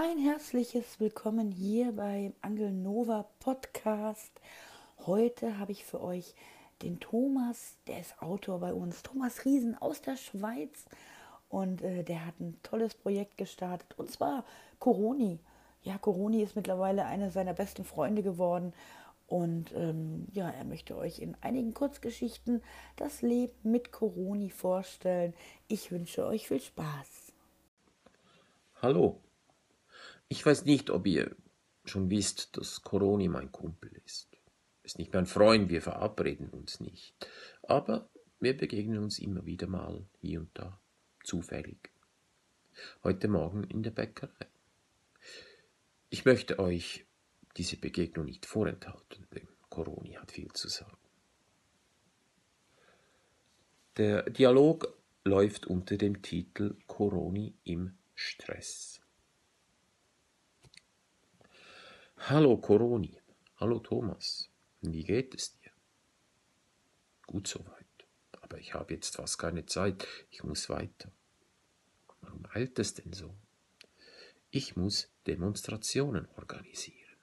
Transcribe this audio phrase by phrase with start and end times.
[0.00, 4.30] Ein herzliches Willkommen hier beim Angel Nova Podcast.
[5.06, 6.36] Heute habe ich für euch
[6.82, 10.84] den Thomas, der ist Autor bei uns, Thomas Riesen aus der Schweiz.
[11.48, 14.44] Und äh, der hat ein tolles Projekt gestartet, und zwar
[14.78, 15.40] Coroni.
[15.82, 18.74] Ja, Coroni ist mittlerweile eine seiner besten Freunde geworden.
[19.26, 22.62] Und ähm, ja, er möchte euch in einigen Kurzgeschichten
[22.94, 25.34] das Leben mit Coroni vorstellen.
[25.66, 27.32] Ich wünsche euch viel Spaß.
[28.80, 29.18] Hallo.
[30.30, 31.34] Ich weiß nicht, ob ihr
[31.86, 34.28] schon wisst, dass Coroni mein Kumpel ist.
[34.82, 37.14] Ist nicht mein Freund, wir verabreden uns nicht.
[37.62, 40.78] Aber wir begegnen uns immer wieder mal hier und da,
[41.24, 41.90] zufällig.
[43.02, 44.46] Heute Morgen in der Bäckerei.
[46.10, 47.06] Ich möchte euch
[47.56, 50.96] diese Begegnung nicht vorenthalten, denn Coroni hat viel zu sagen.
[53.96, 58.97] Der Dialog läuft unter dem Titel Coroni im Stress.
[62.20, 63.16] Hallo Coroni,
[63.56, 64.50] hallo Thomas,
[64.82, 65.70] wie geht es dir?
[67.26, 67.86] Gut soweit,
[68.32, 71.10] aber ich habe jetzt fast keine Zeit, ich muss weiter.
[72.20, 73.34] Warum eilt es denn so?
[74.50, 77.16] Ich muss Demonstrationen organisieren.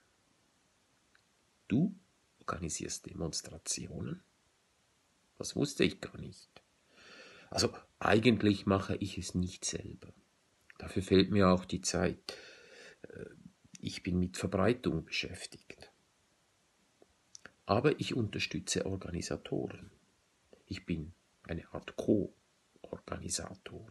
[1.68, 1.94] Du
[2.40, 4.24] organisierst Demonstrationen?
[5.38, 6.50] Das wusste ich gar nicht.
[7.52, 10.14] Also eigentlich mache ich es nicht selber.
[10.80, 12.38] Dafür fehlt mir auch die Zeit.
[13.88, 15.92] Ich bin mit Verbreitung beschäftigt.
[17.68, 19.92] Aber ich unterstütze Organisatoren.
[20.66, 23.88] Ich bin eine Art Co-Organisator.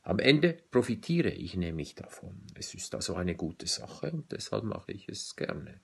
[0.00, 2.46] Am Ende profitiere ich nämlich davon.
[2.54, 5.82] Es ist also eine gute Sache und deshalb mache ich es gerne.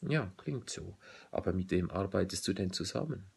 [0.00, 0.98] Ja, klingt so.
[1.30, 3.30] Aber mit wem arbeitest du denn zusammen?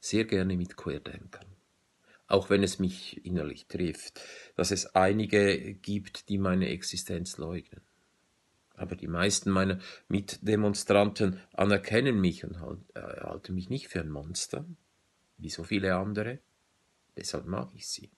[0.00, 1.51] Sehr gerne mit Querdenkern.
[2.32, 4.18] Auch wenn es mich innerlich trifft,
[4.56, 7.82] dass es einige gibt, die meine Existenz leugnen.
[8.74, 12.56] Aber die meisten meiner Mitdemonstranten anerkennen mich und
[12.94, 14.64] äh, halten mich nicht für ein Monster,
[15.36, 16.38] wie so viele andere.
[17.18, 18.10] Deshalb mag ich sie.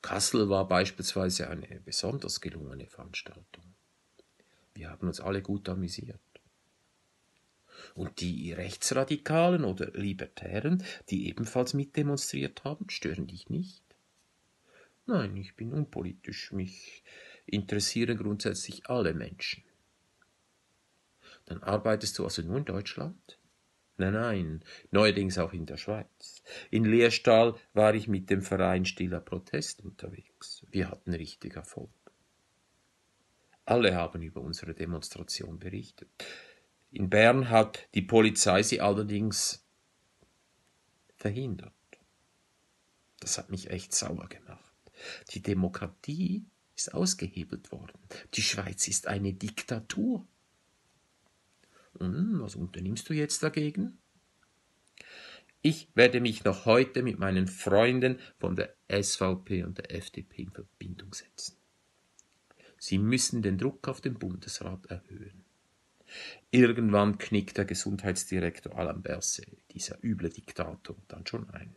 [0.00, 3.74] Kassel war beispielsweise eine besonders gelungene Veranstaltung.
[4.72, 6.18] Wir haben uns alle gut amüsiert.
[7.94, 13.82] Und die Rechtsradikalen oder Libertären, die ebenfalls mitdemonstriert haben, stören dich nicht?
[15.06, 16.52] Nein, ich bin unpolitisch.
[16.52, 17.04] Mich
[17.46, 19.62] interessieren grundsätzlich alle Menschen.
[21.44, 23.38] Dann arbeitest du also nur in Deutschland?
[23.98, 26.42] Nein, nein, neuerdings auch in der Schweiz.
[26.70, 30.66] In Leerstahl war ich mit dem Verein Stiller Protest unterwegs.
[30.70, 31.88] Wir hatten richtig Erfolg.
[33.64, 36.08] Alle haben über unsere Demonstration berichtet.
[36.96, 39.62] In Bern hat die Polizei sie allerdings
[41.18, 41.74] verhindert.
[43.20, 44.74] Das hat mich echt sauer gemacht.
[45.32, 47.98] Die Demokratie ist ausgehebelt worden.
[48.32, 50.26] Die Schweiz ist eine Diktatur.
[51.92, 53.98] Und was unternimmst du jetzt dagegen?
[55.60, 60.50] Ich werde mich noch heute mit meinen Freunden von der SVP und der FDP in
[60.50, 61.58] Verbindung setzen.
[62.78, 65.45] Sie müssen den Druck auf den Bundesrat erhöhen.
[66.50, 71.74] Irgendwann knickt der Gesundheitsdirektor Alain Berset, dieser üble Diktator, dann schon ein.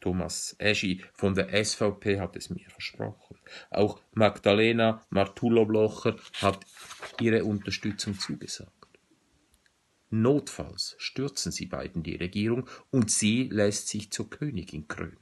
[0.00, 3.36] Thomas Eschi von der SVP hat es mir versprochen.
[3.70, 6.64] Auch Magdalena Martullo-Blocher hat
[7.20, 8.72] ihre Unterstützung zugesagt.
[10.08, 15.18] Notfalls stürzen sie beiden die Regierung und sie lässt sich zur Königin krönen.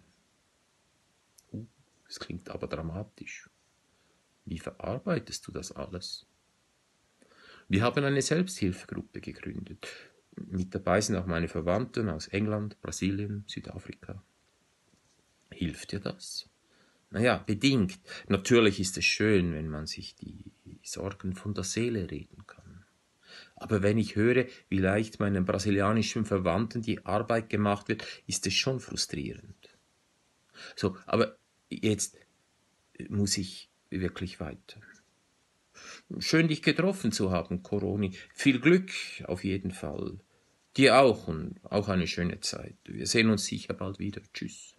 [1.53, 1.67] Uh,
[2.07, 3.51] das klingt aber dramatisch.
[4.47, 6.28] Wie verarbeitest du das alles?
[7.69, 9.87] Wir haben eine Selbsthilfegruppe gegründet.
[10.37, 14.23] Mit dabei sind auch meine Verwandten aus England, Brasilien, Südafrika.
[15.51, 16.49] Hilft dir das?
[17.11, 17.99] Naja, bedingt.
[18.29, 20.53] Natürlich ist es schön, wenn man sich die
[20.83, 22.85] Sorgen von der Seele reden kann.
[23.57, 28.55] Aber wenn ich höre, wie leicht meinen brasilianischen Verwandten die Arbeit gemacht wird, ist es
[28.55, 29.77] schon frustrierend.
[30.75, 31.37] So, aber
[31.69, 32.17] jetzt
[33.09, 34.81] muss ich wirklich weiter.
[36.19, 38.13] Schön dich getroffen zu haben, Coroni.
[38.35, 38.91] Viel Glück
[39.25, 40.19] auf jeden Fall.
[40.77, 42.77] Dir auch und auch eine schöne Zeit.
[42.85, 44.23] Wir sehen uns sicher bald wieder.
[44.33, 44.75] Tschüss.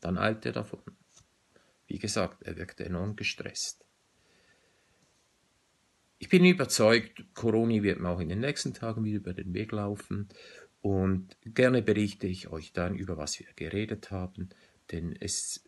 [0.00, 0.80] Dann eilte er davon.
[1.86, 3.84] Wie gesagt, er wirkte enorm gestresst.
[6.18, 9.72] Ich bin überzeugt, Coroni wird mir auch in den nächsten Tagen wieder über den Weg
[9.72, 10.28] laufen
[10.80, 14.50] und gerne berichte ich euch dann über was wir geredet haben,
[14.92, 15.64] denn es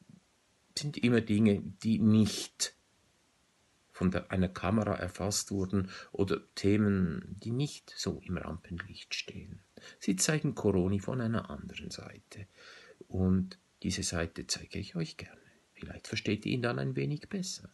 [0.78, 2.75] sind immer Dinge, die nicht
[3.96, 9.60] von einer Kamera erfasst wurden oder Themen, die nicht so im Rampenlicht stehen.
[10.00, 12.46] Sie zeigen Coroni von einer anderen Seite.
[13.08, 15.40] Und diese Seite zeige ich euch gerne.
[15.72, 17.70] Vielleicht versteht ihr ihn dann ein wenig besser.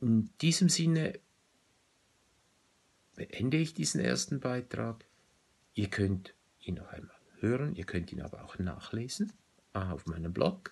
[0.00, 1.18] In diesem Sinne
[3.14, 5.04] beende ich diesen ersten Beitrag.
[5.74, 9.30] Ihr könnt ihn noch einmal hören, ihr könnt ihn aber auch nachlesen
[9.74, 10.70] auf meinem Blog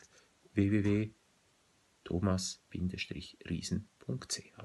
[2.09, 4.65] www.thomas-riesen.ch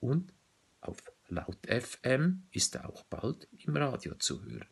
[0.00, 0.32] und
[0.80, 4.64] auf Laut FM ist er auch bald im Radio zu hören.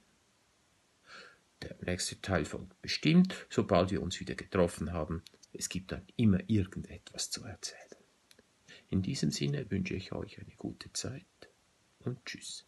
[1.63, 5.23] Der nächste Teil folgt bestimmt, sobald wir uns wieder getroffen haben.
[5.53, 7.77] Es gibt dann immer irgendetwas zu erzählen.
[8.89, 11.27] In diesem Sinne wünsche ich euch eine gute Zeit
[11.99, 12.65] und tschüss.